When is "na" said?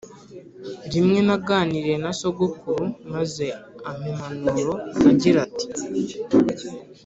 2.03-2.11